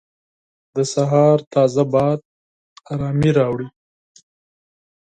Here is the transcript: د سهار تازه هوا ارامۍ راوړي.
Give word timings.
د 0.75 0.77
سهار 0.93 1.37
تازه 1.53 1.83
هوا 1.91 2.07
ارامۍ 2.93 3.31
راوړي. 3.39 3.67